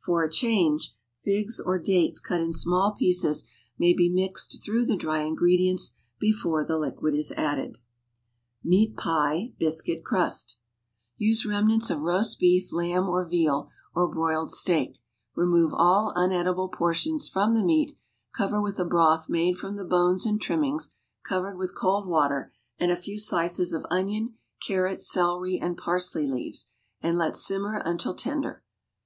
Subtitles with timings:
[0.00, 3.48] For a change, figs or dates cut in small pieces
[3.78, 7.78] may be mixed through the dry ingredients before the liquid is added.
[8.62, 10.58] MEAT PIE, BISCUIT CRUST
[11.16, 14.98] Use remnants of roast beef, lamb or veal or broiled steak;
[15.34, 17.96] remove all unedible portions from the meat,
[18.36, 20.94] cover witli broth made from the bones and trimmings
[21.24, 26.66] covered witli cold water, and a fe\v slices of onion, carrot, celery and parsley leaves,
[27.00, 28.62] and let simmer until tender.